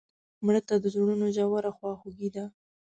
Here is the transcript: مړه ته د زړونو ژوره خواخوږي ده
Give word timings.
مړه 0.45 0.61
ته 0.67 0.75
د 0.77 0.85
زړونو 0.93 1.25
ژوره 1.35 1.71
خواخوږي 1.77 2.29
ده 2.35 2.45